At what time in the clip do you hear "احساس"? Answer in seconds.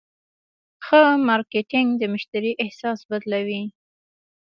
2.63-2.99